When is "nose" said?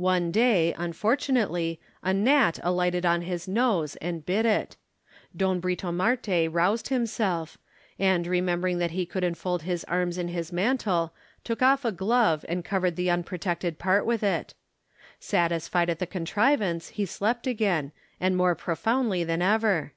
3.46-3.94